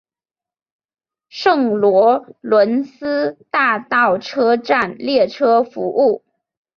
[1.29, 6.23] 圣罗伦斯大道车站列车服务。